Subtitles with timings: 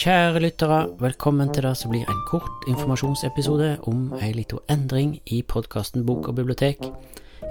[0.00, 5.42] Kjære lyttere, velkommen til det som blir en kort informasjonsepisode om ei lita endring i
[5.44, 6.86] podkasten Bok og bibliotek.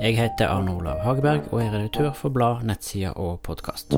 [0.02, 3.94] Jeg heter Arne Olav Hageberg og er redaktør for blad, nettsider og podkast.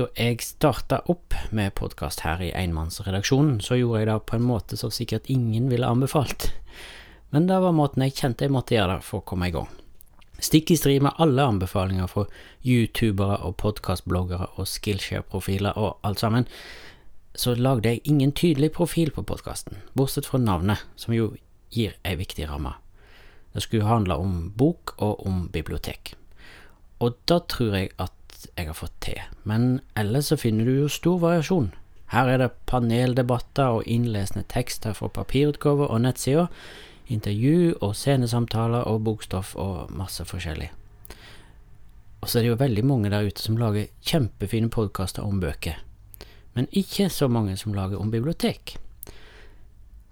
[0.00, 4.48] Da jeg starta opp med podkast her i enmannsredaksjonen, så gjorde jeg det på en
[4.48, 6.54] måte som sikkert ingen ville anbefalt.
[7.36, 9.68] Men det var måten jeg kjente jeg måtte gjøre det for å komme i gang.
[10.42, 12.24] Stikk i strid med alle anbefalinger fra
[12.66, 16.48] youtubere og podkastbloggere og Skillshare-profiler og alt sammen,
[17.38, 21.30] så lagde jeg ingen tydelig profil på podkasten, bortsett fra navnet, som jo
[21.70, 22.74] gir ei viktig ramme.
[23.54, 26.16] Det skulle handle om bok og om bibliotek.
[26.98, 30.90] Og da tror jeg at jeg har fått til, men ellers så finner du jo
[30.90, 31.70] stor variasjon.
[32.12, 36.50] Her er det paneldebatter og innlesende tekster fra papirutgaver og nettsider,
[37.08, 40.70] intervju og scenesamtaler og bokstoff og masse forskjellig.
[42.22, 45.80] Og så er det jo veldig mange der ute som lager kjempefine podkaster om bøker,
[46.54, 48.76] men ikke så mange som lager om bibliotek.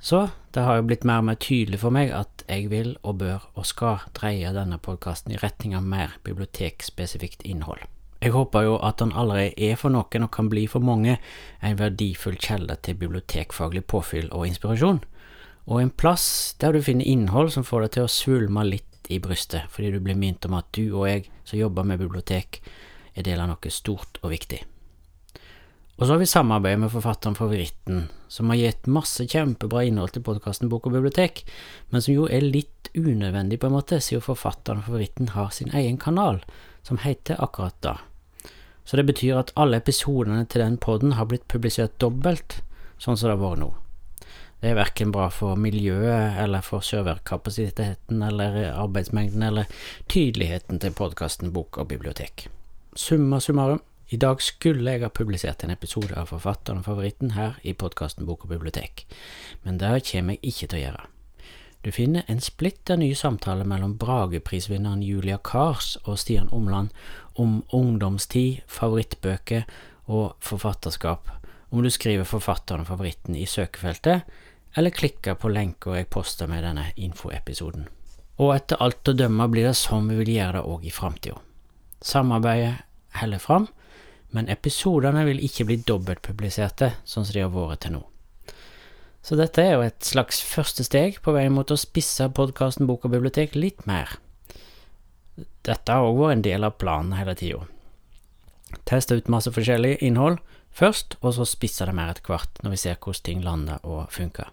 [0.00, 3.20] Så det har jo blitt mer og mer tydelig for meg at jeg vil og
[3.20, 7.84] bør og skal dreie denne podkasten i retning av mer bibliotekspesifikt innhold.
[8.20, 11.18] Jeg håper jo at den allerede er for noen og kan bli for mange
[11.64, 15.04] en verdifull kjelde til bibliotekfaglig påfyll og inspirasjon,
[15.66, 19.18] og en plass der du finner innhold som får deg til å svulme litt i
[19.22, 22.60] brystet, fordi du blir minnet om at du og jeg som jobber med bibliotek,
[23.14, 24.60] er del av noe stort og viktig.
[26.00, 30.24] Og så har vi samarbeidet med forfatteren Favoritten, som har gitt masse kjempebra innhold til
[30.24, 31.42] podkasten Bok og bibliotek,
[31.90, 36.00] men som jo er litt unødvendig, på en måte, siden forfatteren Favoritten har sin egen
[36.00, 36.40] kanal,
[36.86, 37.98] som heter akkurat da.
[38.88, 42.62] Så det betyr at alle episodene til den poden har blitt publisert dobbelt,
[42.96, 43.72] sånn som det har vært nå.
[44.60, 49.70] Det er verken bra for miljøet eller for serverkapasiteten eller arbeidsmengden eller
[50.12, 52.44] tydeligheten til podkasten Bok og bibliotek.
[52.92, 53.80] Summa summarum,
[54.12, 58.28] i dag skulle jeg ha publisert en episode av Forfatteren og favoritten her i podkasten
[58.28, 59.06] Bok og bibliotek,
[59.64, 61.08] men det kommer jeg ikke til å gjøre.
[61.80, 66.92] Du finner en splitter ny samtale mellom Brageprisvinneren Julia Kars og Stian Omland
[67.40, 69.64] om ungdomstid, favorittbøker
[70.04, 71.30] og forfatterskap,
[71.70, 74.26] om du skriver Forfatteren og favoritten i søkefeltet,
[74.76, 77.88] eller klikker på lenka jeg poster med denne infoepisoden.
[78.40, 81.40] Og etter alt å dømme blir det sånn vi vil gjøre det òg i framtida.
[82.00, 82.86] Samarbeidet
[83.18, 83.66] heller fram,
[84.30, 88.04] men episodene vil ikke bli dobbeltpubliserte, sånn som de har vært til nå.
[89.22, 93.04] Så dette er jo et slags første steg på veien mot å spisse podkasten Bok
[93.04, 94.16] og bibliotek litt mer.
[95.66, 97.66] Dette har òg vært en del av planen hele tida.
[98.90, 100.40] Teste ut masse forskjellig innhold
[100.74, 104.08] først, og så spisse det mer etter hvert, når vi ser hvordan ting lander og
[104.10, 104.50] funker.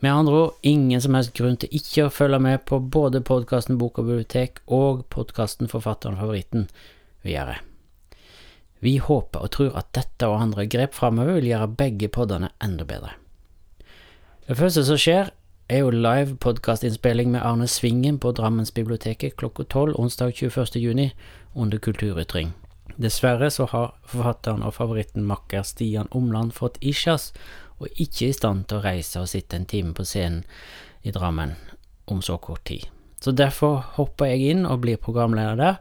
[0.00, 3.80] Med andre ord, ingen som helst grunn til ikke å følge med på både podkasten
[3.80, 6.68] Bok og bibliotek og podkasten Forfatteren og favoritten
[7.26, 7.56] videre.
[8.78, 12.86] Vi håper og tror at dette og andre grep framover vil gjøre begge poddene enda
[12.86, 13.16] bedre.
[14.46, 15.32] Det første som skjer,
[15.68, 20.78] er jo live podkastinnspilling med Arne Svingen på Drammensbiblioteket klokka tolv onsdag 21.
[20.78, 21.10] juni
[21.54, 22.54] under Kulturytring.
[22.98, 27.30] Dessverre så har forfatteren og favoritten makker Stian Omland fått isjas
[27.78, 30.42] og ikke i stand til å reise og sitte en time på scenen
[31.06, 31.54] i Drammen
[32.10, 32.88] om så kort tid.
[33.22, 35.78] Så derfor hopper jeg inn og blir programleder der,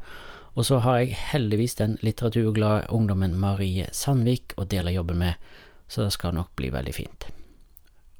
[0.58, 5.42] og så har jeg heldigvis den litteraturglade ungdommen Marie Sandvik å dele jobben med,
[5.90, 7.28] så det skal nok bli veldig fint.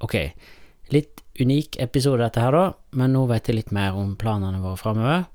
[0.02, 0.14] Ok,
[0.94, 4.78] litt unik episode dette her, da, men nå vet jeg litt mer om planene våre
[4.78, 5.26] framover.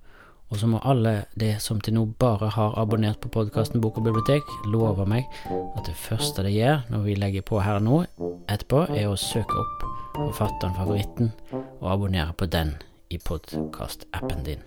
[0.53, 4.05] Og så må alle de som til nå bare har abonnert på podkasten Bok og
[4.05, 8.03] bibliotek, love meg at det første de gjør når vi legger på her nå
[8.45, 12.75] etterpå, er å søke opp forfatteren favoritten og abonnere på den
[13.09, 14.61] i podkastappen din.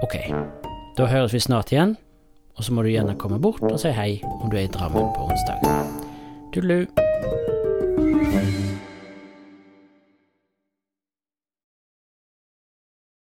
[0.00, 0.16] Ok,
[0.96, 1.98] da høres vi snart igjen,
[2.56, 5.12] og så må du gjerne komme bort og si hei om du er i Drammen
[5.12, 5.60] på onsdag.
[6.56, 7.03] Tudelu!